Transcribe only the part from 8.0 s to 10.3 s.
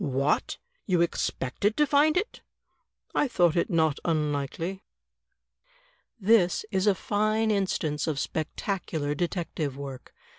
of spectacular detective work.